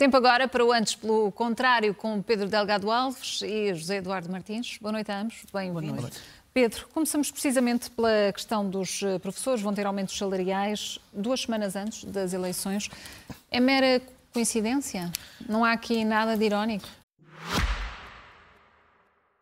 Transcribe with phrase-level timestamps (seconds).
[0.00, 4.78] Tempo agora para o antes pelo contrário com Pedro Delgado Alves e José Eduardo Martins.
[4.80, 6.22] Boa noite a ambos, bem-vindos.
[6.54, 12.04] Pedro, começamos precisamente pela questão dos eh, professores, vão ter aumentos salariais duas semanas antes
[12.04, 12.88] das eleições.
[13.50, 14.00] É mera
[14.32, 15.12] coincidência?
[15.46, 16.88] Não há aqui nada de irónico?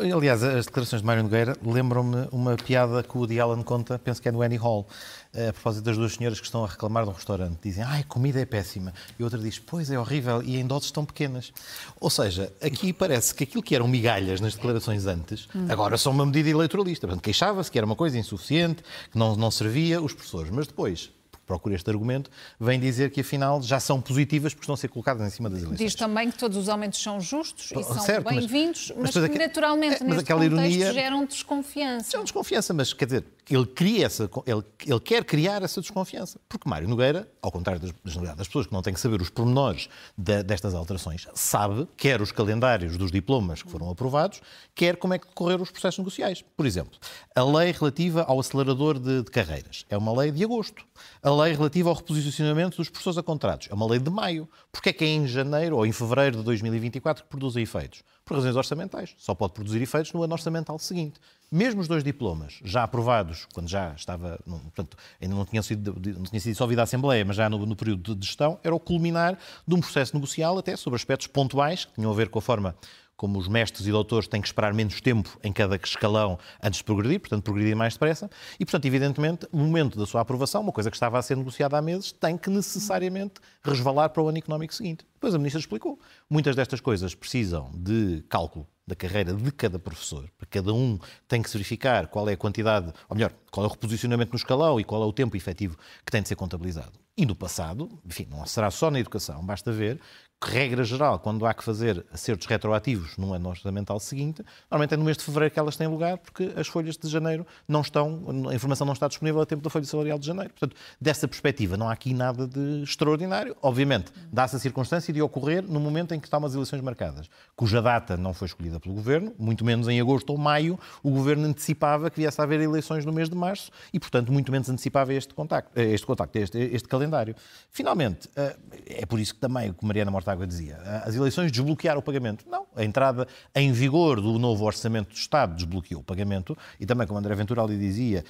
[0.00, 4.20] Aliás, as declarações de Mário Nogueira lembram-me uma piada que o Woody Allen conta, penso
[4.22, 4.86] que é no Annie Hall,
[5.34, 7.58] eh, a propósito das duas senhoras que estão a reclamar de um restaurante.
[7.62, 8.94] Dizem, ai, comida é péssima.
[9.18, 11.52] E outra diz, pois, é horrível e em doses tão pequenas.
[12.00, 16.24] Ou seja, aqui parece que aquilo que eram migalhas nas declarações antes, agora são uma
[16.24, 17.06] medida eleitoralista.
[17.06, 20.50] Portanto, queixava-se que era uma coisa insuficiente, que não, não servia os professores.
[20.50, 21.10] Mas depois,
[21.50, 25.26] procura este argumento, vem dizer que afinal já são positivas porque estão a ser colocadas
[25.26, 25.78] em cima das eleições.
[25.84, 29.28] Diz também que todos os aumentos são justos e são Certo, mas- bem-vindos, mas, mas
[29.28, 32.16] que naturalmente é, mas neste contexto ironia- geram desconfiança.
[32.16, 36.38] Uma desconfiança, mas quer dizer, ele cria essa, ele, ele quer criar essa desconfiança.
[36.48, 37.92] Porque Mário Nogueira, ao contrário das,
[38.36, 42.30] das, pessoas que não têm que saber os pormenores da- destas alterações, sabe, quer os
[42.32, 44.40] calendários dos diplomas que foram aprovados,
[44.74, 46.44] quer como é que decorreram os processos negociais.
[46.56, 46.98] Por exemplo,
[47.34, 50.84] a lei relativa ao acelerador de, de carreiras é uma lei de agosto.
[51.22, 54.48] A lei relativa ao reposicionamento dos professores a contratos é uma lei de maio.
[54.70, 58.02] Porque é que é em janeiro ou em fevereiro de 2024 que produz efeitos?
[58.30, 59.12] Por razões orçamentais.
[59.18, 61.18] Só pode produzir efeitos no ano orçamental seguinte.
[61.50, 66.22] Mesmo os dois diplomas já aprovados, quando já estava, portanto, ainda não tinha sido, não
[66.22, 69.36] tinha sido dissolvida a Assembleia, mas já no, no período de gestão, era o culminar
[69.66, 72.76] de um processo negocial até sobre aspectos pontuais que tinham a ver com a forma
[73.20, 76.84] como os mestres e doutores têm que esperar menos tempo em cada escalão antes de
[76.84, 78.30] progredir, portanto, progredir mais depressa.
[78.58, 81.76] E, portanto, evidentemente, o momento da sua aprovação, uma coisa que estava a ser negociada
[81.76, 85.04] há meses, tem que necessariamente resvalar para o ano económico seguinte.
[85.12, 86.00] Depois a Ministra explicou.
[86.30, 90.26] Muitas destas coisas precisam de cálculo da carreira de cada professor.
[90.38, 90.98] Para cada um
[91.28, 94.38] tem que se verificar qual é a quantidade, ou melhor, qual é o reposicionamento no
[94.38, 95.76] escalão e qual é o tempo efetivo
[96.06, 96.98] que tem de ser contabilizado.
[97.18, 100.00] E no passado, enfim, não será só na educação, basta ver
[100.42, 105.04] regra geral, quando há que fazer acertos retroativos no ano orçamental seguinte, normalmente é no
[105.04, 108.54] mês de fevereiro que elas têm lugar, porque as folhas de janeiro não estão, a
[108.54, 110.50] informação não está disponível a tempo da folha salarial de janeiro.
[110.50, 113.54] Portanto, dessa perspectiva, não há aqui nada de extraordinário.
[113.60, 117.82] Obviamente, dá-se a circunstância de ocorrer no momento em que estão umas eleições marcadas, cuja
[117.82, 122.10] data não foi escolhida pelo Governo, muito menos em agosto ou maio, o Governo antecipava
[122.10, 125.34] que viesse a haver eleições no mês de março e, portanto, muito menos antecipava este
[125.34, 127.34] contacto, eh, este, contacto, este, este calendário.
[127.70, 128.56] Finalmente, eh,
[128.86, 132.44] é por isso que também, como Mariana Mortágua dizia, eh, as eleições desbloquearam o pagamento.
[132.48, 136.56] Não, a entrada em vigor do novo Orçamento do Estado desbloqueou o pagamento.
[136.78, 138.24] E também, como André Ventura ali dizia,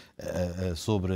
[0.75, 1.15] sobre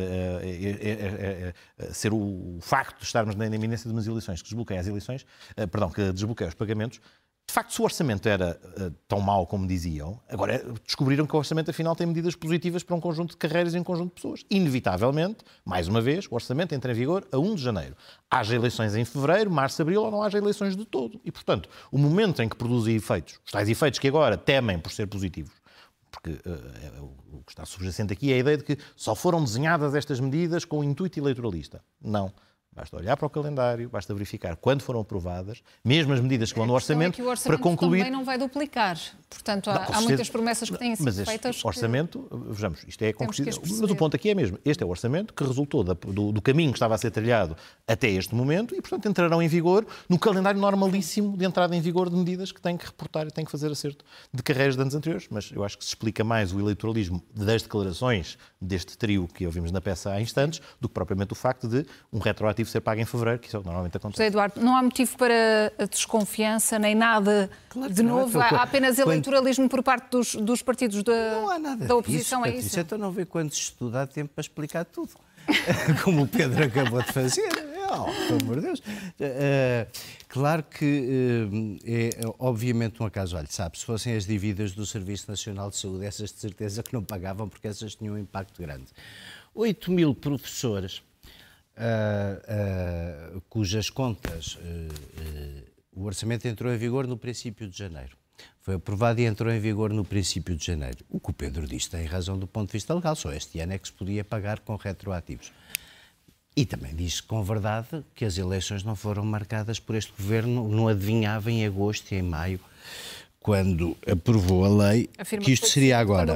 [1.92, 5.66] ser o facto de estarmos na iminência de umas eleições que desbloqueia as eleições, eh,
[5.66, 7.00] perdão, que desbloqueia os pagamentos,
[7.46, 11.38] de facto, se o orçamento era eh, tão mau como diziam, agora descobriram que o
[11.38, 14.44] orçamento afinal tem medidas positivas para um conjunto de carreiras e um conjunto de pessoas.
[14.50, 17.96] Inevitavelmente, mais uma vez, o orçamento entra em vigor a 1 de janeiro.
[18.30, 21.20] Haja eleições em fevereiro, março, abril ou não haja eleições de todo.
[21.24, 24.90] E, portanto, o momento em que produzem efeitos, os tais efeitos que agora temem por
[24.90, 25.52] ser positivos,
[26.10, 29.94] porque é o que está subjacente aqui é a ideia de que só foram desenhadas
[29.94, 31.82] estas medidas com o intuito eleitoralista.
[32.00, 32.32] Não.
[32.74, 36.66] Basta olhar para o calendário, basta verificar quando foram aprovadas, mesmo as medidas que vão
[36.66, 37.98] no é orçamento, que o orçamento para concluir.
[38.00, 38.98] também não vai duplicar.
[39.30, 41.60] Portanto, há, Não, há muitas promessas que têm sido Mas este feitas.
[41.60, 43.66] que- orçamento, vejamos, isto é que concretizado.
[43.80, 44.58] Mas o ponto aqui é mesmo.
[44.64, 47.56] Este é o orçamento que resultou da- do, do caminho que estava a ser trilhado
[47.86, 52.10] até este momento e, portanto, entrarão em vigor no calendário normalíssimo de entrada em vigor
[52.10, 54.94] de medidas que têm que reportar e têm que fazer acerto de carreiras de anos
[54.94, 55.26] anteriores.
[55.30, 59.70] Mas eu acho que se explica mais o eleitoralismo das declarações deste trio que ouvimos
[59.72, 63.04] na peça há instantes do que propriamente o facto de um retroativo ser pago em
[63.04, 64.18] fevereiro, que isso é o que normalmente acontece.
[64.22, 68.38] José Eduardo, não há motivo para a desconfiança nem nada Claro de não, novo.
[68.38, 71.96] então, há apenas quando- eleitoralismo por parte dos, dos partidos da, Não há nada da
[71.96, 72.56] oposição disso, a isso.
[72.68, 72.80] Patrícia.
[72.82, 75.10] Então não vê quando se estuda há tempo para explicar tudo.
[76.02, 77.46] Como o Pedro acabou de fazer.
[77.86, 78.82] Oh, pelo amor de Deus.
[79.20, 79.86] Eh,
[80.26, 83.36] claro que eh, é obviamente um acaso.
[83.36, 86.94] Olha, sabe, se fossem as dívidas do Serviço Nacional de Saúde, essas de certeza que
[86.94, 88.86] não pagavam porque essas tinham um impacto grande.
[89.54, 91.02] 8 mil professores
[91.76, 94.88] ah, cujas contas, eh,
[95.18, 95.62] eh,
[95.92, 98.16] o orçamento entrou em vigor no princípio de janeiro.
[98.60, 101.04] Foi aprovado e entrou em vigor no princípio de janeiro.
[101.08, 103.74] O que o Pedro diz tem razão do ponto de vista legal, só este ano
[103.74, 105.52] é que se podia pagar com retroativos.
[106.56, 110.88] E também diz com verdade que as eleições não foram marcadas por este governo, não
[110.88, 112.60] adivinhava em agosto e em maio,
[113.44, 116.34] quando aprovou a lei, Afirma que isto seria agora.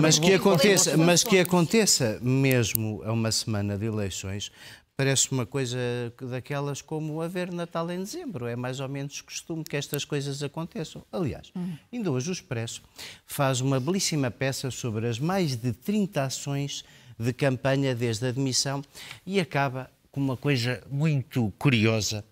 [0.00, 4.52] Mas que, aconteça, mas que aconteça mesmo a uma semana de eleições,
[4.98, 5.78] Parece uma coisa
[6.22, 8.46] daquelas como haver Natal em dezembro.
[8.46, 11.04] É mais ou menos costume que estas coisas aconteçam.
[11.12, 11.74] Aliás, hum.
[11.92, 12.80] ainda hoje o Expresso
[13.26, 16.82] faz uma belíssima peça sobre as mais de 30 ações
[17.18, 18.82] de campanha desde a admissão
[19.26, 22.24] e acaba com uma coisa muito curiosa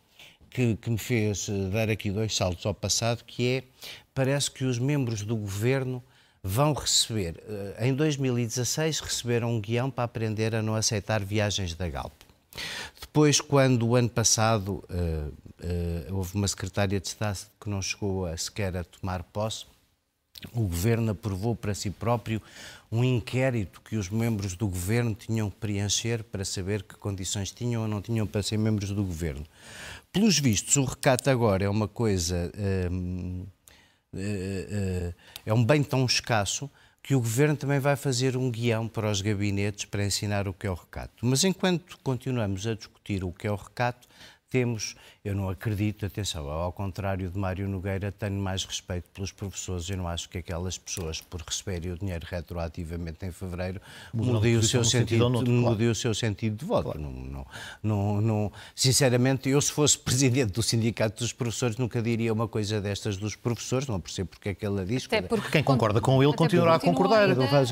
[0.55, 3.65] que, que me fez eh, dar aqui dois saltos ao passado, que é,
[4.15, 6.03] parece que os membros do governo
[6.43, 11.89] vão receber, eh, em 2016, receberam um guião para aprender a não aceitar viagens da
[11.89, 12.13] Galp.
[13.01, 18.27] Depois, quando o ano passado uh, uh, houve uma secretária de Estado que não chegou
[18.27, 19.67] a, sequer a tomar posse,
[20.53, 22.41] o governo aprovou para si próprio
[22.93, 27.83] um inquérito que os membros do governo tinham que preencher para saber que condições tinham
[27.83, 29.45] ou não tinham para ser membros do governo.
[30.15, 32.53] Pelos vistos, o recato agora é uma coisa.
[32.55, 33.49] Uh,
[35.45, 36.71] é um bem tão escasso
[37.03, 40.69] que o Governo também vai fazer um guião para os gabinetes para ensinar o que
[40.69, 41.27] é o recato.
[41.27, 44.07] Mas enquanto continuamos a discutir o que é o recato,
[44.49, 44.95] temos,
[45.25, 49.89] eu não acredito, atenção, ao contrário de Mário Nogueira, tenho mais respeito pelos professores.
[49.89, 53.81] Eu não acho que aquelas pessoas, por receberem o dinheiro retroativamente em fevereiro,
[54.13, 56.93] mudem o seu sentido, sentido mudem o seu sentido de voto.
[56.93, 57.01] Claro.
[57.01, 57.47] Não, não,
[57.83, 62.81] não, não, sinceramente, eu se fosse presidente do sindicato dos professores nunca diria uma coisa
[62.81, 63.89] destas dos professores.
[63.89, 65.07] Não percebo porque é que ela diz.
[65.07, 67.29] Até porque quem concorda com ele continuará a concordar.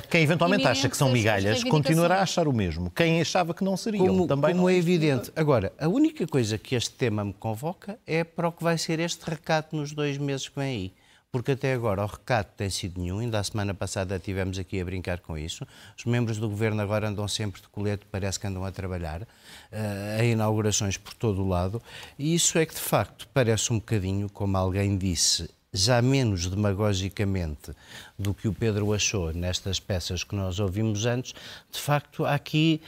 [0.08, 2.90] Quem eventualmente acha que são migalhas continuará a achar o mesmo.
[2.90, 5.30] Quem achava que não seriam como, também como não é evidente.
[5.36, 8.78] Agora, a única coisa que que este tema me convoca é para o que vai
[8.78, 10.94] ser este recato nos dois meses que vem aí.
[11.32, 14.84] Porque até agora o recato tem sido nenhum, ainda a semana passada tivemos aqui a
[14.84, 15.66] brincar com isso.
[15.98, 20.20] Os membros do governo agora andam sempre de colete, parece que andam a trabalhar, uh,
[20.20, 21.82] a inaugurações por todo o lado,
[22.16, 27.72] e isso é que de facto parece um bocadinho, como alguém disse, já menos demagogicamente
[28.16, 31.34] do que o Pedro achou nestas peças que nós ouvimos antes,
[31.72, 32.80] de facto há aqui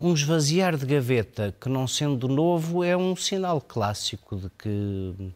[0.00, 5.32] um esvaziar de gaveta que, não sendo novo, é um sinal clássico de que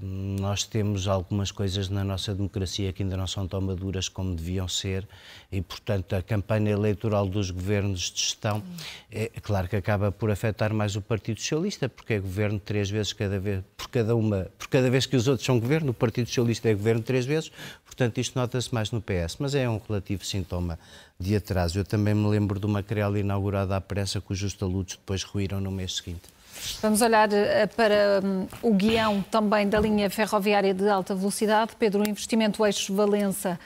[0.00, 4.68] nós temos algumas coisas na nossa democracia que ainda não são tão maduras como deviam
[4.68, 5.06] ser
[5.50, 8.62] e, portanto, a campanha eleitoral dos governos de gestão
[9.10, 13.12] é claro que acaba por afetar mais o Partido Socialista, porque é governo três vezes
[13.12, 16.26] cada vez, por cada uma, por cada vez que os outros são governo, o Partido
[16.26, 17.50] Socialista é governo três vezes,
[17.84, 20.78] portanto, isto nota-se mais no PS, mas é um relativo sintoma
[21.18, 21.78] de atraso.
[21.78, 25.70] Eu também me lembro de uma querela inaugurada à pressa cujos taludes depois ruíram no
[25.70, 26.41] mês seguinte.
[26.80, 31.72] Vamos olhar eh, para um, o guião também da linha ferroviária de alta velocidade.
[31.78, 33.58] Pedro, o investimento eixo-Valença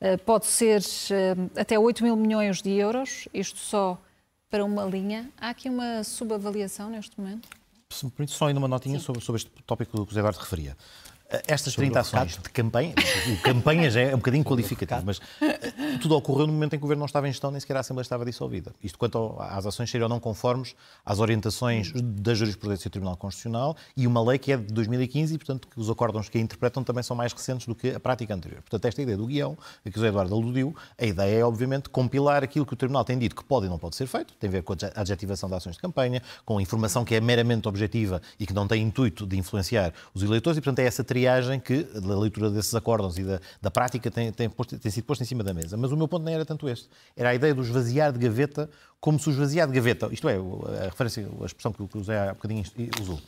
[0.00, 4.00] uh, pode ser uh, até 8 mil milhões de euros, isto só
[4.50, 5.30] para uma linha.
[5.40, 7.48] Há aqui uma subavaliação neste momento?
[7.90, 10.38] Se me permite, só ainda uma notinha sobre, sobre este tópico que o José Eduardo
[10.38, 10.76] referia.
[11.48, 12.94] Estas 30 ações de campanha,
[13.32, 16.82] o campanha já é um bocadinho qualificativo, mas eh, tudo ocorreu no momento em que
[16.82, 18.72] o Governo não estava em gestão, nem sequer a Assembleia estava dissolvida.
[18.82, 24.06] Isto quanto às ações seriam não conformes às orientações da jurisprudência do Tribunal Constitucional e
[24.06, 27.02] uma lei que é de 2015 e, portanto, que os acórdãos que a interpretam também
[27.02, 28.60] são mais recentes do que a prática anterior.
[28.60, 31.88] Portanto, esta ideia do guião, a que o José Eduardo aludiu, a ideia é, obviamente,
[31.88, 34.48] compilar aquilo que o Tribunal tem dito que pode e não pode ser feito, tem
[34.48, 38.20] a ver com a adjetivação de ações de campanha, com informação que é meramente objetiva
[38.38, 41.84] e que não tem intuito de influenciar os eleitores, e, portanto, é essa triagem que
[41.84, 45.24] da leitura desses acórdãos e da, da prática tem, tem, posto, tem, sido posto em
[45.24, 45.76] cima da mesa.
[45.76, 46.88] Mas o meu ponto nem era tanto este.
[47.16, 48.68] Era a ideia do esvaziar de gaveta
[49.00, 52.18] como se o esvaziar de gaveta, isto é, a referência, a expressão que o José
[52.18, 52.64] há bocadinho
[53.00, 53.20] usou,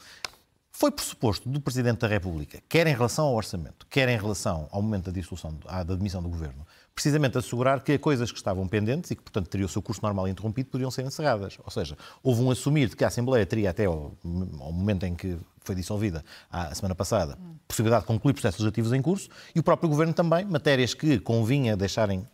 [0.78, 4.83] foi pressuposto do Presidente da República, quer em relação ao orçamento, quer em relação ao
[4.83, 9.16] momento da dissolução, da admissão do Governo, precisamente assegurar que coisas que estavam pendentes e
[9.16, 11.56] que, portanto, teriam o seu curso normal interrompido, podiam ser encerradas.
[11.64, 14.12] Ou seja, houve um assumir de que a Assembleia teria até ao,
[14.61, 19.00] ao momento em que foi dissolvida a semana passada, possibilidade de concluir processos legislativos em
[19.00, 22.26] curso e o próprio Governo também, matérias que convinha deixarem,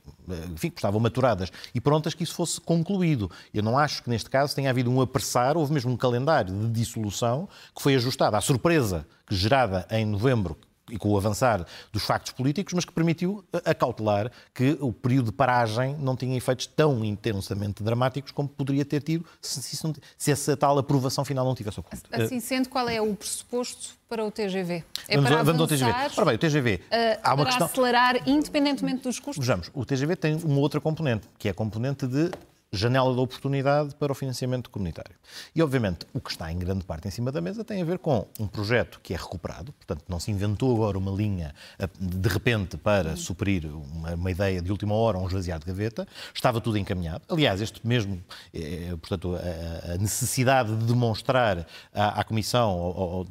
[0.52, 3.30] enfim, que estavam maturadas e prontas, que isso fosse concluído.
[3.52, 6.68] Eu não acho que neste caso tenha havido um apressar, houve mesmo um calendário de
[6.68, 10.56] dissolução que foi ajustado à surpresa que gerada em novembro,
[10.90, 15.32] e com o avançar dos factos políticos, mas que permitiu acautelar que o período de
[15.32, 20.56] paragem não tinha efeitos tão intensamente dramáticos como poderia ter tido se, se, se essa
[20.56, 22.08] tal aprovação final não tivesse ocorrido.
[22.12, 24.84] Assim sendo, qual é o pressuposto para o TGV?
[25.08, 25.90] É vamos, para vamos ao TGV.
[26.16, 26.74] Ora bem, o TGV...
[26.74, 27.66] Uh, há uma para questão...
[27.66, 29.44] acelerar independentemente dos custos?
[29.44, 32.30] Vejamos, o TGV tem uma outra componente, que é a componente de
[32.72, 35.14] janela de oportunidade para o financiamento comunitário.
[35.54, 37.98] E, obviamente, o que está em grande parte em cima da mesa tem a ver
[37.98, 41.54] com um projeto que é recuperado, portanto, não se inventou agora uma linha
[42.00, 46.62] de repente para suprir uma, uma ideia de última hora, um esvaziar de gaveta, estava
[46.62, 47.22] tudo encaminhado.
[47.28, 48.22] Aliás, este mesmo,
[48.54, 53.26] é, portanto, a, a, necessidade de demonstrar à, à Comissão, ou, ou,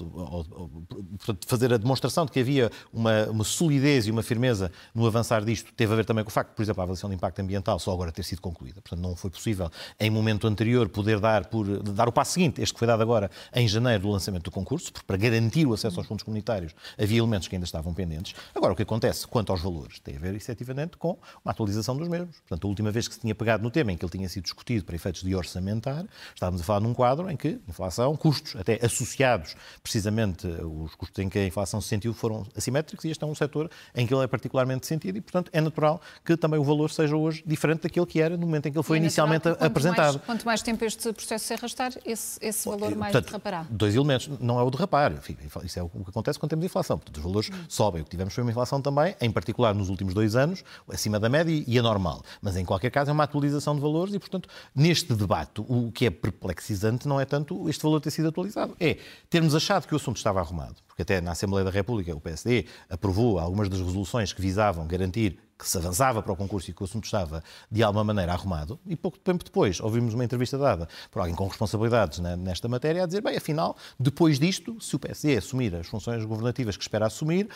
[0.51, 0.69] ou,
[1.17, 5.43] portanto, fazer a demonstração de que havia uma, uma solidez e uma firmeza no avançar
[5.43, 7.79] disto, teve a ver também com o facto, por exemplo, a avaliação de impacto ambiental
[7.79, 8.81] só agora ter sido concluída.
[8.81, 12.73] Portanto, não foi possível, em momento anterior, poder dar, por, dar o passo seguinte, este
[12.73, 16.00] que foi dado agora em janeiro do lançamento do concurso, porque para garantir o acesso
[16.00, 18.33] aos fundos comunitários havia elementos que ainda estavam pendentes.
[18.53, 22.07] Agora, o que acontece quanto aos valores tem a ver, efetivamente, com uma atualização dos
[22.07, 22.38] mesmos.
[22.39, 24.43] Portanto, a última vez que se tinha pegado no tema em que ele tinha sido
[24.43, 28.79] discutido para efeitos de orçamentar, estávamos a falar num quadro em que inflação, custos, até
[28.83, 33.27] associados, precisamente, os custos em que a inflação se sentiu foram assimétricos e este é
[33.27, 36.63] um setor em que ele é particularmente sentido e, portanto, é natural que também o
[36.63, 39.20] valor seja hoje diferente daquele que era no momento em que ele foi é inicialmente
[39.27, 40.13] natural, quanto apresentado.
[40.13, 43.65] Mais, quanto mais tempo este processo se arrastar, esse, esse valor mais portanto, derrapará.
[43.69, 44.29] Dois elementos.
[44.39, 45.11] Não é o derrapar.
[45.13, 46.97] Enfim, isso é o que acontece quando temos inflação.
[46.97, 47.65] Portanto, os valores hum.
[47.67, 48.01] sobem.
[48.01, 51.29] O que tivemos foi uma inflação também, em particular nos últimos dois anos, acima da
[51.29, 52.23] média e anormal.
[52.41, 56.05] Mas, em qualquer caso, é uma atualização de valores e, portanto, neste debate, o que
[56.05, 58.97] é perplexizante não é tanto este valor ter sido atualizado, é
[59.29, 62.65] termos achado que o assunto estava arrumado, porque até na Assembleia da República o PSD
[62.89, 66.81] aprovou algumas das resoluções que visavam garantir que se avançava para o concurso e que
[66.81, 70.87] o assunto estava de alguma maneira arrumado, e pouco tempo depois ouvimos uma entrevista dada
[71.11, 75.37] por alguém com responsabilidades nesta matéria a dizer, bem, afinal, depois disto, se o PSD
[75.37, 77.47] assumir as funções governativas que espera assumir,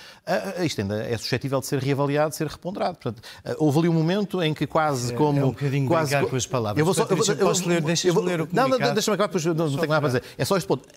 [0.64, 2.98] isto ainda é suscetível de ser reavaliado, de ser reponderado.
[2.98, 3.22] Portanto,
[3.58, 5.40] houve ali um momento em que quase é, como...
[5.40, 6.80] É um bocadinho quase, com as palavras.
[6.80, 8.70] Eu vou só, eu, eu, posso ler, deixa-me ler o comunicado.
[8.70, 10.24] Não, não deixa-me acabar, pois não, não tenho nada para dizer.
[10.38, 10.88] É só este ponto.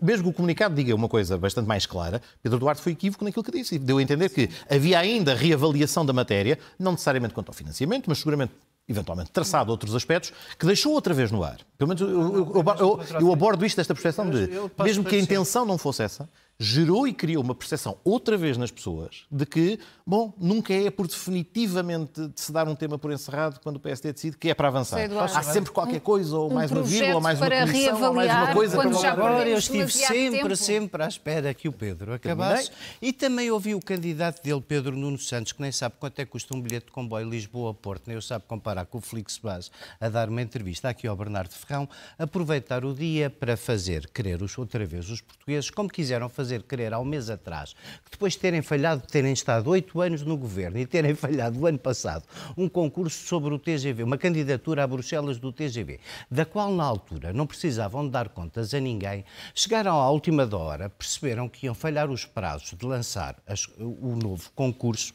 [0.00, 3.44] Mesmo que o comunicado diga uma coisa bastante mais clara, Pedro Duarte foi equívoco naquilo
[3.44, 3.78] que disse.
[3.78, 6.45] Deu a entender que havia ainda reavaliação da matéria,
[6.78, 8.52] não necessariamente necessariamente quanto ao financiamento, mas seguramente
[8.88, 11.58] eventualmente traçado outros aspectos, que deixou outra vez no ar.
[11.76, 14.48] Pelo menos eu, eu, eu, eu abordo isto desta percepção de,
[14.78, 18.70] mesmo que a intenção não fosse essa, gerou e criou uma percepção outra vez nas
[18.70, 23.60] pessoas de que, bom, nunca é por definitivamente de se dar um tema por encerrado
[23.60, 24.98] quando o PSD decide que é para avançar.
[25.34, 28.52] Há sempre qualquer coisa, ou mais uma vírgula, ou mais uma comissão, ou mais uma
[28.54, 28.76] coisa.
[28.76, 30.56] Quando já agora eu estive sempre, tempo.
[30.56, 32.70] sempre à espera que o Pedro acabasse.
[33.02, 36.30] E também ouvi o candidato dele, Pedro Nuno Santos, que nem sabe quanto é que
[36.30, 39.70] custa um bilhete de comboio Lisboa-Porto, nem eu sabe comparar com o Flixbus,
[40.00, 44.56] a dar uma entrevista aqui ao Bernardo Ferrão, aproveitar o dia para fazer querer os,
[44.56, 47.74] outra vez os portugueses, como quiseram fazer fazer crer há um mês atrás
[48.04, 51.58] que depois de terem falhado, de terem estado oito anos no governo e terem falhado
[51.58, 52.24] o ano passado
[52.56, 55.98] um concurso sobre o TGV, uma candidatura a Bruxelas do TGV,
[56.30, 59.24] da qual na altura não precisavam de dar contas a ninguém,
[59.54, 64.50] chegaram à última hora, perceberam que iam falhar os prazos de lançar as, o novo
[64.54, 65.12] concurso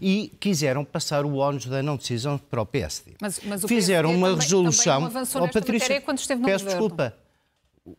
[0.00, 3.14] e quiseram passar o ónus da não decisão para o PSD.
[3.20, 5.10] Mas, mas o Fizeram PSD uma também, resolução.
[5.10, 6.88] Também oh, Patrícia, quando esteve no peço governo.
[6.88, 7.25] desculpa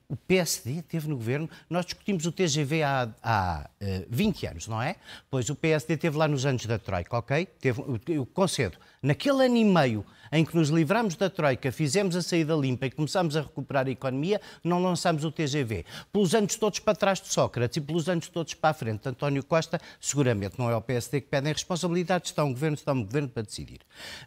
[0.08, 4.82] o PSD teve no governo, nós discutimos o TGV há, há uh, 20 anos, não
[4.82, 4.96] é?
[5.29, 7.46] Pois o PSD teve lá nos anos da Troika, ok?
[7.46, 12.22] Teve, eu concedo, naquele ano e meio em que nos livramos da Troika, fizemos a
[12.22, 15.86] saída limpa e começámos a recuperar a economia, não lançámos o TGV.
[16.12, 19.10] Pelos anos todos para trás de Sócrates e pelos anos todos para a frente de
[19.10, 23.03] António Costa, seguramente não é o PSD que pedem responsabilidade, está um governo, está um
[23.03, 23.79] governo para decidir.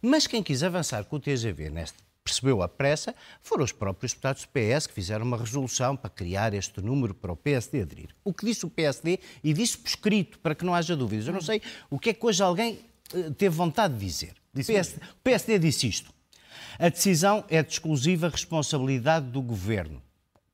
[0.02, 4.42] Mas quem quis avançar com o TGV neste percebeu a pressa, foram os próprios deputados
[4.42, 8.14] do PS que fizeram uma resolução para criar este número para o PSD aderir.
[8.24, 11.32] O que disse o PSD, e disse por escrito, para que não haja dúvidas, eu
[11.32, 11.60] não sei
[11.90, 12.78] o que é que hoje alguém
[13.12, 14.34] uh, teve vontade de dizer.
[14.54, 16.12] O PSD, o PSD disse isto.
[16.78, 20.00] A decisão é de exclusiva responsabilidade do Governo.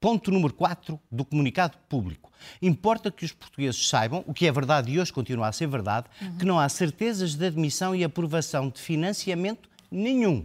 [0.00, 2.30] Ponto número 4 do comunicado público.
[2.60, 6.06] Importa que os portugueses saibam, o que é verdade e hoje continua a ser verdade,
[6.20, 6.38] uhum.
[6.38, 10.44] que não há certezas de admissão e aprovação de financiamento nenhum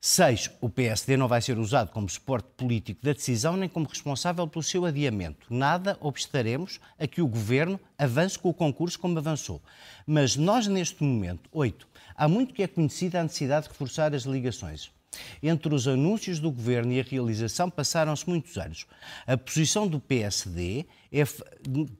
[0.00, 0.52] 6.
[0.60, 4.62] O PSD não vai ser usado como suporte político da decisão nem como responsável pelo
[4.62, 5.52] seu adiamento.
[5.52, 9.60] Nada obstaremos a que o Governo avance com o concurso como avançou.
[10.06, 11.88] Mas nós, neste momento, 8.
[12.14, 14.92] Há muito que é conhecida a necessidade de reforçar as ligações.
[15.42, 18.86] Entre os anúncios do governo e a realização passaram-se muitos anos.
[19.26, 21.24] A posição do PSD, é,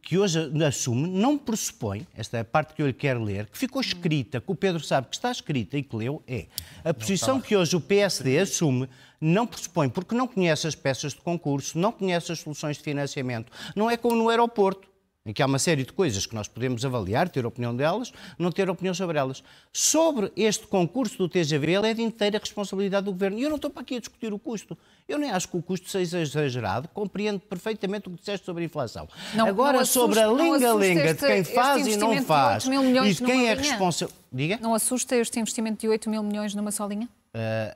[0.03, 3.59] que hoje assume, não pressupõe, esta é a parte que eu lhe quero ler, que
[3.59, 6.47] ficou escrita, que o Pedro sabe que está escrita e que leu, é.
[6.85, 8.89] A posição que hoje o PSD assume
[9.21, 13.53] não pressupõe, porque não conhece as peças de concurso, não conhece as soluções de financiamento,
[13.75, 14.88] não é como no aeroporto
[15.29, 18.51] em que há uma série de coisas que nós podemos avaliar, ter opinião delas, não
[18.51, 19.45] ter opinião sobre elas.
[19.71, 23.39] Sobre este concurso do TGV, ele é de inteira responsabilidade do Governo.
[23.39, 24.77] E eu não estou para aqui a discutir o custo.
[25.07, 28.67] Eu nem acho que o custo seja exagerado, compreendo perfeitamente o que disseste sobre a
[28.67, 29.07] inflação.
[29.35, 33.15] Não, Agora, não assusta, sobre a linga-linga de quem faz e não faz, de e
[33.15, 34.15] de quem é responsável...
[34.33, 34.59] Diga?
[34.63, 37.07] Não assusta este investimento de 8 mil milhões numa só linha?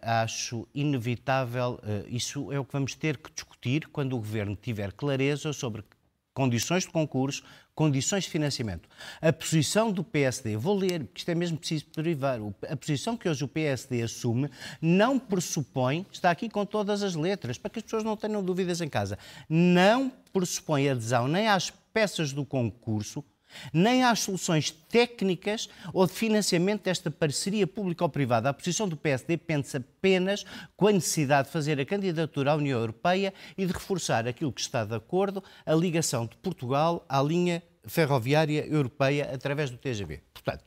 [0.03, 1.79] acho inevitável,
[2.09, 5.85] isso é o que vamos ter que discutir quando o Governo tiver clareza sobre
[6.35, 7.43] condições de concurso,
[7.75, 8.89] condições de financiamento.
[9.21, 13.29] A posição do PSD, vou ler, porque isto é mesmo preciso privar, a posição que
[13.29, 17.85] hoje o PSD assume não pressupõe, está aqui com todas as letras, para que as
[17.85, 23.25] pessoas não tenham dúvidas em casa, não pressupõe adesão nem às peças do concurso,
[23.73, 28.49] nem às soluções técnicas ou de financiamento desta parceria público-privada.
[28.49, 30.45] A posição do PSD pensa apenas
[30.77, 34.61] com a necessidade de fazer a candidatura à União Europeia e de reforçar aquilo que
[34.61, 40.21] está de acordo, a ligação de Portugal à linha ferroviária europeia através do TGV.
[40.33, 40.65] Portanto,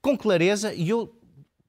[0.00, 1.18] com clareza, e eu,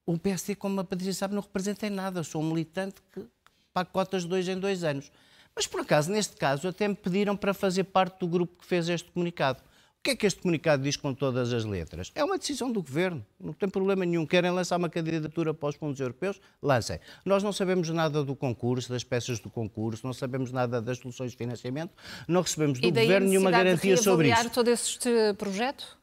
[0.05, 2.20] o PSD, como a Patrícia sabe, não representa em nada.
[2.20, 3.25] Eu sou um militante que
[3.74, 5.12] paga cotas de dois em dois anos.
[5.55, 8.89] Mas, por acaso, neste caso, até me pediram para fazer parte do grupo que fez
[8.89, 9.63] este comunicado
[10.05, 12.12] que é que este comunicado diz com todas as letras?
[12.13, 14.24] É uma decisão do governo, não tem problema nenhum.
[14.24, 16.39] Querem lançar uma candidatura para os fundos europeus?
[16.62, 17.00] Lancem.
[17.25, 21.31] Nós não sabemos nada do concurso, das peças do concurso, não sabemos nada das soluções
[21.31, 21.91] de financiamento,
[22.27, 24.50] não recebemos do governo nenhuma garantia sobre isso.
[24.51, 25.09] todo este
[25.39, 25.97] projeto?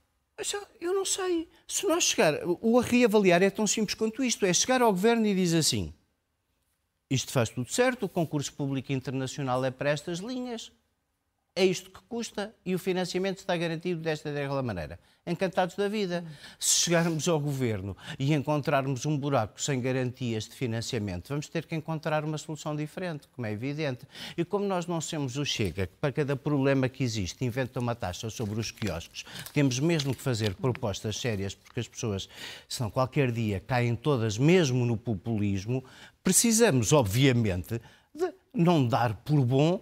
[0.81, 1.49] Eu não sei.
[1.69, 2.41] Se nós chegar.
[2.45, 5.95] O reavaliar é tão simples quanto isto: é chegar ao governo e dizer assim.
[7.09, 10.73] Isto faz tudo certo, o concurso público internacional é para estas linhas,
[11.55, 14.99] é isto que custa e o financiamento está garantido desta daquela maneira.
[15.27, 16.25] Encantados da vida.
[16.59, 21.75] Se chegarmos ao governo e encontrarmos um buraco sem garantias de financiamento, vamos ter que
[21.75, 24.07] encontrar uma solução diferente, como é evidente.
[24.37, 27.95] E como nós não somos o Chega, que para cada problema que existe inventa uma
[27.95, 32.29] taxa sobre os quiosques, temos mesmo que fazer propostas sérias, porque as pessoas,
[32.67, 35.85] senão qualquer dia, caem todas mesmo no populismo,
[36.25, 37.81] precisamos, obviamente,
[38.15, 39.81] de não dar por bom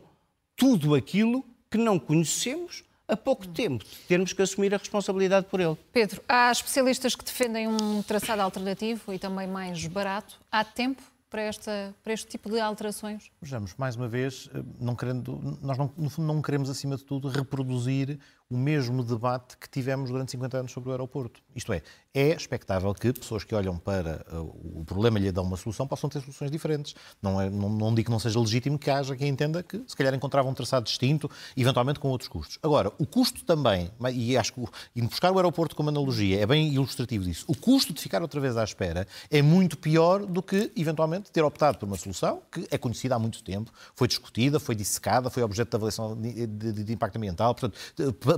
[0.55, 5.61] tudo aquilo que não conhecemos a pouco tempo de termos que assumir a responsabilidade por
[5.61, 5.77] ele.
[5.93, 10.41] Pedro, há especialistas que defendem um traçado alternativo e também mais barato.
[10.51, 13.31] Há tempo para, esta, para este tipo de alterações?
[13.41, 17.05] Vejamos, mais uma vez, eh, não querendo, nós não, no fundo não queremos, acima de
[17.05, 18.19] tudo, reproduzir
[18.51, 21.41] o mesmo debate que tivemos durante 50 anos sobre o aeroporto.
[21.55, 25.45] Isto é, é expectável que pessoas que olham para uh, o problema e lhe dão
[25.45, 26.95] uma solução possam ter soluções diferentes.
[27.23, 29.97] Não, é, não, não digo que não seja legítimo que haja quem entenda que se
[29.97, 32.59] calhar encontrava um traçado distinto, eventualmente com outros custos.
[32.61, 34.61] Agora, o custo também, e acho que
[34.97, 38.41] ir buscar o aeroporto como analogia é bem ilustrativo disso, o custo de ficar outra
[38.41, 42.67] vez à espera é muito pior do que, eventualmente, ter optado por uma solução que
[42.69, 46.85] é conhecida há muito tempo, foi discutida, foi dissecada, foi objeto de avaliação de, de,
[46.85, 47.79] de impacto ambiental, portanto,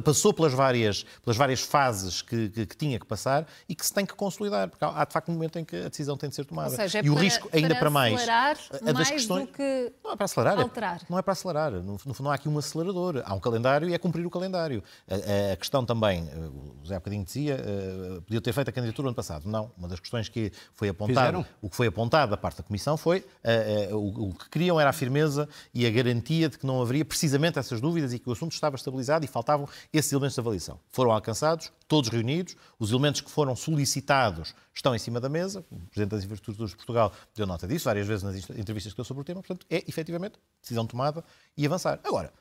[0.03, 3.93] passou pelas várias, pelas várias fases que, que, que, tinha que passar e que se
[3.93, 6.35] tem que consolidar, porque há, de facto um momento em que a decisão tem de
[6.35, 6.71] ser tomada.
[6.71, 8.29] Ou seja, é e o para, risco, ainda para, para mais.
[8.29, 10.59] A das questões, do que não é para acelerar.
[10.59, 10.97] É- alterar.
[10.97, 11.73] É, não é para acelerar.
[11.73, 13.23] No, fundo, não há aqui um acelerador.
[13.25, 14.83] Há um calendário e é cumprir o calendário.
[15.09, 16.37] A, a questão também, eh,
[16.83, 19.49] o Zé bocadinho dizia, uh, podia ter feito a candidatura no ano passado.
[19.49, 19.71] Não.
[19.77, 23.19] Uma das questões que foi apontada, o que foi apontado da parte da Comissão foi
[23.19, 26.81] uh, uh, o, o que queriam era a firmeza e a garantia de que não
[26.81, 30.41] haveria precisamente essas dúvidas e que o assunto estava estabilizado e faltavam esses elementos de
[30.41, 30.81] avaliação.
[30.91, 35.77] Foram alcançados, todos reunidos, os elementos que foram solicitados estão em cima da mesa, o
[35.89, 39.21] Presidente das Infraestruturas de Portugal deu nota disso várias vezes nas entrevistas que deu sobre
[39.21, 41.23] o tema, portanto, é efetivamente decisão tomada
[41.57, 42.01] e avançar.
[42.03, 42.33] Agora,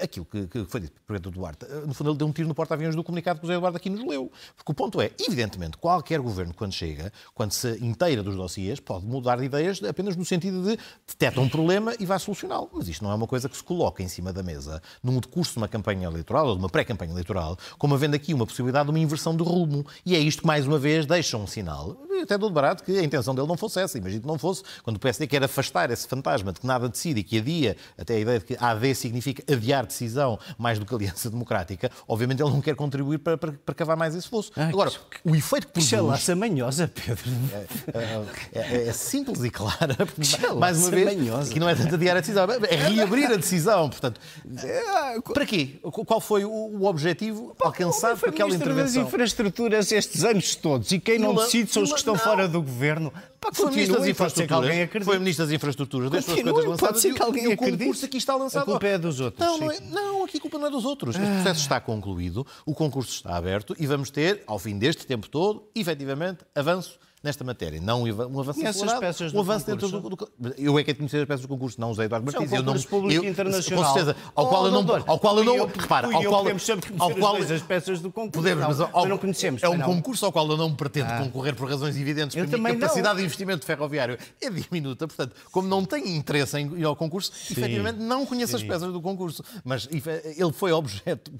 [0.00, 2.54] aquilo que, que, foi dito por Pedro Duarte, no fundo ele deu um tiro no
[2.54, 4.30] porta-aviões do comunicado que o José Eduardo aqui nos leu.
[4.56, 9.04] Porque o ponto é, evidentemente, qualquer governo, quando chega, quando se inteira dos dossiês, pode
[9.04, 12.70] mudar de ideias apenas no sentido de detecta um problema e vai solucioná-lo.
[12.72, 15.52] Mas isto não é uma coisa que se coloca em cima da mesa num curso
[15.52, 18.90] de uma campanha eleitoral ou de uma pré-campanha eleitoral, como havendo aqui uma possibilidade de
[18.90, 19.86] uma inversão de rumo.
[20.04, 23.02] E é isto que, mais uma vez, deixa um sinal, até do barato, que a
[23.02, 23.98] intenção dele não fosse essa.
[23.98, 27.20] Imagino que não fosse, quando o PSD quer afastar esse fantasma de que nada decide
[27.20, 30.94] e que adia, até a ideia de que AD significa adiar decisão, mais do que
[30.94, 34.52] aliança democrática, obviamente ele não quer contribuir para, para, para cavar mais esse fosso.
[34.56, 35.90] Ai, Agora, que, o efeito que produz...
[35.90, 37.30] Chalaça manhosa, Pedro.
[37.52, 39.96] É, é, é, é, simples e clara.
[40.58, 41.52] mais uma vez, manhosa.
[41.52, 43.88] que não é tanto adiar a decisão, é reabrir a decisão.
[43.88, 44.20] Portanto,
[44.62, 45.80] é, para quê?
[45.82, 48.84] Qual foi o objetivo alcançado por aquela intervenção?
[48.84, 52.60] das infraestruturas estes anos todos e quem não decide são os que estão fora do
[52.60, 53.12] governo.
[53.44, 55.04] Pá, foi Ministro das Infraestruturas.
[55.04, 56.10] Foi Ministro das Infraestruturas.
[56.10, 56.80] Deixa as coisas lançadas.
[56.80, 57.74] Pode ser que alguém acredite.
[57.74, 58.62] O concurso aqui está lançado.
[58.62, 59.46] A culpa é dos outros.
[59.46, 61.16] Não, não, é, não, aqui a culpa não é dos outros.
[61.16, 61.18] Ah.
[61.18, 65.28] O processo está concluído, o concurso está aberto e vamos ter, ao fim deste tempo
[65.28, 67.80] todo, efetivamente, avanço nesta matéria.
[67.80, 71.22] Não um avanço acelerado, peças um avanço dentro do, do, Eu é que é conhecer
[71.22, 72.52] as peças do concurso, não usei Eduardo Martins.
[72.52, 73.84] É um eu não, público eu, internacional.
[73.84, 74.16] Com certeza.
[74.34, 75.04] Ao qual oh, eu não...
[75.06, 75.56] Ao qual eu não...
[75.56, 76.42] Eu, repara, ao qual...
[76.42, 78.32] Podemos sempre conhecer qual, as peças do concurso.
[78.32, 79.62] Podemos, mas, ao, não conhecemos.
[79.62, 79.86] É um não.
[79.86, 81.18] concurso ao qual eu não pretendo ah.
[81.18, 82.36] concorrer por razões evidentes.
[82.36, 83.16] Eu a capacidade não.
[83.16, 85.08] de investimento ferroviário é diminuta.
[85.08, 87.54] Portanto, como não tenho interesse em ir ao concurso, Sim.
[87.54, 88.64] efetivamente não conheço Sim.
[88.64, 89.42] as peças do concurso.
[89.64, 91.32] Mas ele foi objeto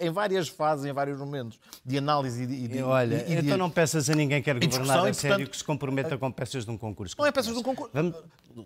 [0.00, 2.82] em várias fases, em vários momentos, de análise e de...
[2.82, 5.64] Olha, então não peças a ninguém que quer governar a e, sério portanto, que se
[5.64, 7.14] comprometa com peças de um concurso.
[7.18, 7.90] Não é peças de um concurso.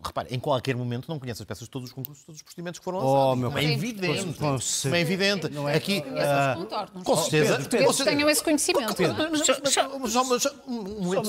[0.05, 2.79] Repare, em qualquer momento não conhece as peças de todos os concursos, todos os procedimentos
[2.79, 3.03] que foram Oh,
[3.35, 3.38] lançados.
[3.40, 4.38] meu Como é evidente.
[4.38, 5.49] Com- com é evidente.
[5.49, 7.03] Não é- Aqui, Conheço ah, contornos.
[7.03, 7.53] com certeza.
[7.55, 8.16] Pedro, Pedro, com certeza.
[8.16, 8.95] tenham esse conhecimento.
[8.97, 10.16] Mas- mas- mas- mas- só- mas-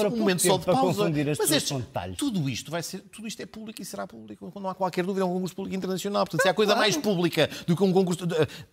[0.06, 0.82] um momento, só de pausa.
[0.82, 2.18] confundir as Mas este- com detalhes.
[2.18, 4.52] tudo isto vai ser, tudo isto é público e será público.
[4.56, 6.24] Não há qualquer dúvida, é um concurso público internacional.
[6.26, 8.26] Portanto, se há coisa mais pública do que um concurso.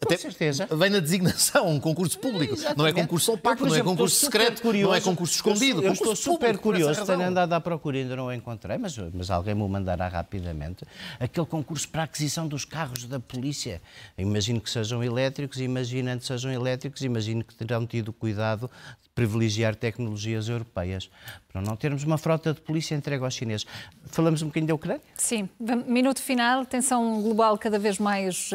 [0.02, 0.68] Até certeza.
[0.70, 2.54] Vem na designação, um concurso público.
[2.76, 5.82] Não é concurso opaco, não é concurso secreto, não é concurso escondido.
[5.82, 8.96] Eu, estou super público, curioso, tenho andado à procura e ainda não o encontrei, mas,
[9.12, 10.84] mas alguém me o mandará rapidamente.
[11.18, 13.80] Aquele concurso para a aquisição dos carros da polícia.
[14.16, 18.70] Imagino que sejam elétricos, imaginando que sejam elétricos, imagino que terão tido cuidado
[19.02, 21.10] de privilegiar tecnologias europeias,
[21.52, 23.66] para não termos uma frota de polícia entregue aos chineses.
[24.06, 25.02] Falamos um bocadinho da Ucrânia?
[25.14, 25.48] Sim,
[25.86, 28.52] minuto final, tensão global cada vez mais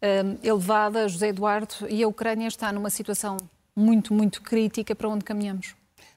[0.00, 3.36] eh, elevada, José Eduardo, e a Ucrânia está numa situação
[3.74, 4.94] muito, muito crítica.
[4.94, 5.74] Para onde caminhamos?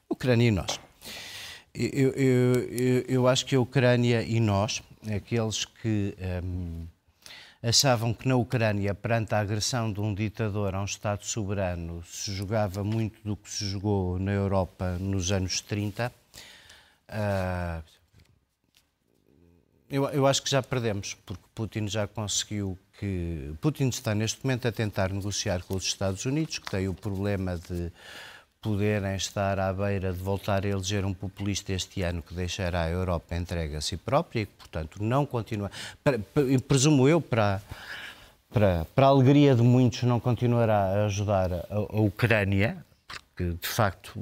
[0.10, 0.80] Ucrânia e nós.
[1.74, 4.82] Eu, eu, eu, eu acho que a Ucrânia e nós,
[5.16, 6.88] aqueles que hum,
[7.62, 12.34] achavam que na Ucrânia, perante a agressão de um ditador a um Estado soberano, se
[12.34, 16.12] jogava muito do que se jogou na Europa nos anos 30,
[17.10, 17.82] ah,
[19.90, 23.52] eu, eu acho que já perdemos, porque Putin já conseguiu que.
[23.60, 27.58] Putin está neste momento a tentar negociar com os Estados Unidos, que tem o problema
[27.58, 27.92] de
[28.62, 32.90] poderem estar à beira de voltar a eleger um populista este ano que deixará a
[32.90, 35.72] Europa entregue a si própria e que, portanto, não continua.
[36.68, 37.62] Presumo eu, para,
[38.52, 43.68] para, para a alegria de muitos, não continuará a ajudar a, a Ucrânia, porque de
[43.68, 44.20] facto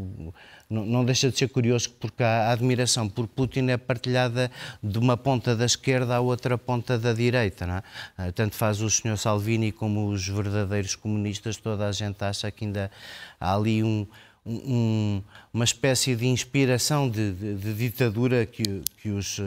[0.70, 4.52] não, não deixa de ser curioso porque a admiração por Putin é partilhada
[4.84, 7.66] de uma ponta da esquerda à outra ponta da direita.
[7.66, 7.84] É?
[8.18, 9.18] Ah, Tanto faz o Sr.
[9.18, 12.92] Salvini como os verdadeiros comunistas, toda a gente acha que ainda
[13.40, 14.06] há ali um,
[14.48, 15.22] um-
[15.54, 18.64] uma espécie de inspiração de, de- de ditadura que,
[19.02, 19.40] que os.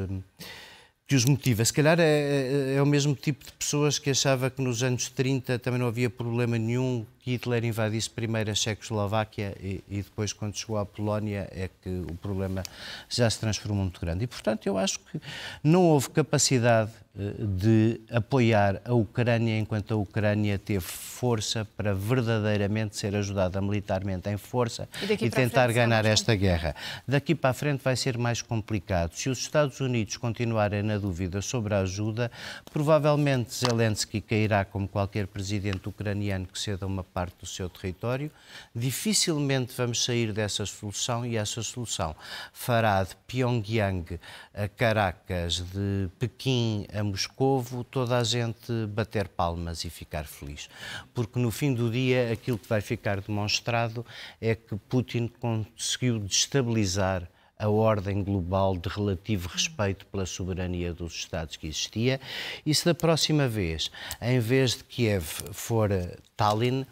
[1.07, 1.65] que os motiva.
[1.65, 5.09] Se calhar é, é- é o mesmo tipo de pessoas que achava que nos anos
[5.09, 10.57] 30 também não havia problema nenhum Hitler invadisse primeiro a Checoslováquia e, e depois, quando
[10.57, 12.63] chegou à Polónia, é que o problema
[13.09, 14.25] já se transformou muito grande.
[14.25, 15.21] E, portanto, eu acho que
[15.63, 22.97] não houve capacidade eh, de apoiar a Ucrânia enquanto a Ucrânia teve força para verdadeiramente
[22.97, 26.75] ser ajudada militarmente em força E e tentar frente ganhar esta guerra.
[27.07, 29.13] Daqui para a frente vai ser mais complicado.
[29.15, 32.31] Se os Estados Unidos continuarem na dúvida sobre a ajuda,
[32.73, 38.31] provavelmente Zelensky cairá como qualquer presidente ucraniano que ceda uma parte do seu território.
[38.75, 42.14] Dificilmente vamos sair dessa solução e essa solução
[42.53, 44.18] fará de Pyongyang
[44.55, 50.68] a Caracas, de Pequim a Moscovo, toda a gente bater palmas e ficar feliz.
[51.12, 54.05] Porque no fim do dia aquilo que vai ficar demonstrado
[54.40, 57.29] é que Putin conseguiu destabilizar
[57.61, 62.18] a ordem global de relativo respeito pela soberania dos Estados que existia.
[62.64, 66.87] E se da próxima vez, em vez de Kiev for eh, Tallinn,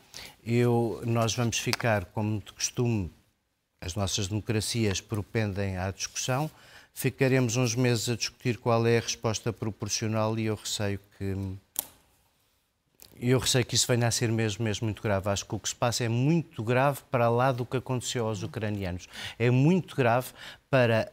[0.44, 3.10] eu, nós vamos ficar, como de costume,
[3.80, 6.50] as nossas democracias propendem à discussão,
[6.92, 11.34] ficaremos uns meses a discutir qual é a resposta proporcional e eu receio que
[13.20, 15.28] eu receio que isso venha a ser mesmo, mesmo muito grave.
[15.28, 18.42] Acho que o que se passa é muito grave para lá do que aconteceu aos
[18.42, 19.08] ucranianos.
[19.38, 20.28] É muito grave
[20.70, 21.08] para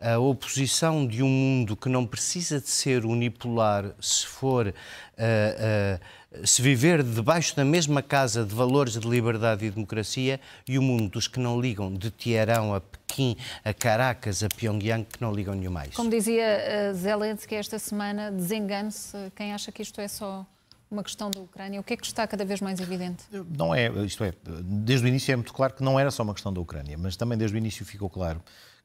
[0.00, 4.74] a, a oposição de um mundo que não precisa de ser unipolar se for.
[5.18, 6.00] ah, ah,
[6.42, 11.08] se viver debaixo da mesma casa de valores de liberdade e democracia e o mundo
[11.08, 15.54] dos que não ligam de Teherão a Pequim, a Caracas, a Pyongyang, que não ligam
[15.54, 15.94] nenhum mais.
[15.94, 20.44] Como dizia uh, Zelensky esta semana, desengane-se quem acha que isto é só
[20.90, 21.80] uma questão da Ucrânia.
[21.80, 23.24] O que é que está cada vez mais evidente?
[23.56, 26.34] Não é, isto é, desde o início é muito claro que não era só uma
[26.34, 28.42] questão da Ucrânia, mas também desde o início ficou claro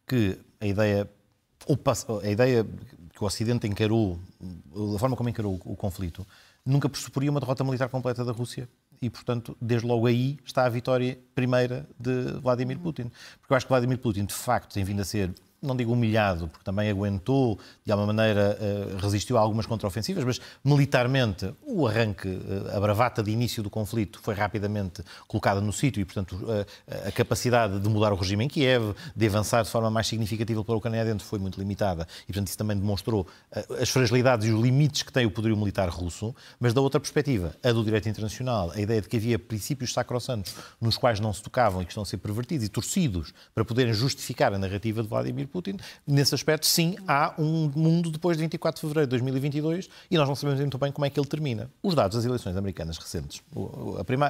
[0.08, 1.10] que a ideia,
[2.24, 2.66] a ideia
[3.14, 4.20] que o Ocidente encarou,
[4.96, 6.26] a forma como encarou o conflito,
[6.66, 8.68] nunca pressuporia uma derrota militar completa da Rússia.
[9.02, 13.10] E, portanto, desde logo aí está a vitória primeira de Vladimir Putin.
[13.40, 16.48] Porque eu acho que Vladimir Putin, de facto, tem vindo a ser não digo humilhado,
[16.48, 22.28] porque também aguentou, de alguma maneira eh, resistiu a algumas contraofensivas, mas militarmente o arranque,
[22.30, 26.40] eh, a bravata de início do conflito foi rapidamente colocada no sítio e, portanto,
[26.88, 30.64] eh, a capacidade de mudar o regime em Kiev, de avançar de forma mais significativa
[30.64, 32.08] pela Ucrânia dentro foi muito limitada.
[32.24, 33.28] E, portanto, isso também demonstrou
[33.82, 37.56] as fragilidades e os limites que tem o poderio militar russo, mas da outra perspectiva,
[37.62, 41.42] a do direito internacional, a ideia de que havia princípios sacrossantos nos quais não se
[41.42, 45.10] tocavam e que estão a ser pervertidos e torcidos para poderem justificar a narrativa de
[45.10, 45.78] Vladimir Putin.
[46.08, 50.28] Nesse aspecto, sim, há um mundo depois de 24 de fevereiro de 2022 e nós
[50.28, 51.70] não sabemos muito bem como é que ele termina.
[51.84, 53.42] Os dados das eleições americanas recentes,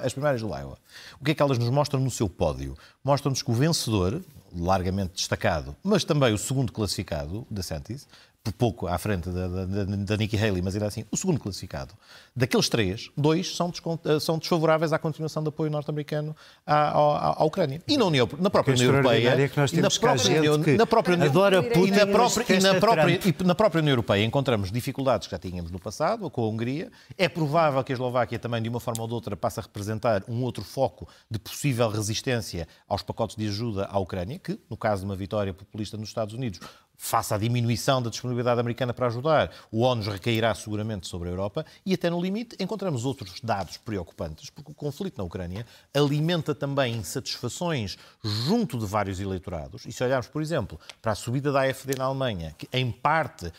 [0.03, 0.77] as primárias do Iowa,
[1.19, 2.77] o que é que elas nos mostram no seu pódio?
[3.03, 4.21] Mostram-nos que o vencedor,
[4.55, 8.07] largamente destacado, mas também o segundo classificado, DeSantis,
[8.43, 11.93] por pouco à frente da, da, da Nikki Haley, mas ainda assim, o segundo classificado.
[12.35, 13.71] Daqueles três, dois são,
[14.05, 17.81] eh, são desfavoráveis à continuação do apoio norte-americano à, à, à, Ucrânia.
[17.87, 19.29] E na, União, na própria União Europeia.
[19.41, 22.55] É que nós temos na própria União, na própria União, adora Putin e na própria,
[22.55, 26.29] e na própria, e na própria União Europeia encontramos dificuldades que já tínhamos no passado,
[26.29, 26.91] com a Hungria.
[27.17, 30.23] É provável que a Eslováquia também, de uma forma ou de outra, passe a representar
[30.29, 35.01] um outro foco de possível resistência aos pacotes de ajuda à Ucrânia, que, no caso
[35.01, 36.59] de uma vitória populista nos Estados Unidos,
[37.01, 41.65] face à diminuição da disponibilidade americana para ajudar, o ONU recairá seguramente sobre a Europa
[41.85, 46.95] e até no limite encontramos outros dados preocupantes, porque o conflito na Ucrânia alimenta também
[46.95, 49.85] insatisfações junto de vários eleitorados.
[49.85, 53.49] E se olharmos, por exemplo, para a subida da AFD na Alemanha, que em parte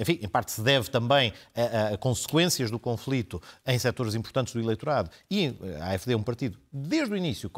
[0.00, 4.60] enfim, em parte se deve também a, a, consequências do conflito em setores importantes do
[4.60, 5.10] eleitorado.
[5.30, 7.50] E eh, a AFD é um partido, desde o início,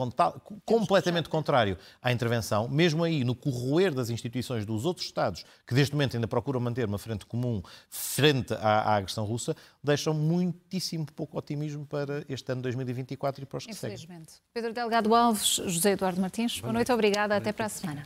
[0.64, 5.92] completamente contrário à intervenção, mesmo aí no corroer das instituições dos outros Estados, que desde
[5.92, 11.38] momento ainda procuram manter uma frente comum frente à, à agressão russa, deixam muitíssimo pouco
[11.38, 13.96] otimismo para este ano 2024 e para os que seguem.
[13.96, 14.34] Infelizmente.
[14.52, 18.02] Pedro Delgado Alves, José Eduardo Martins, boa noite, obrigada, até para a semana.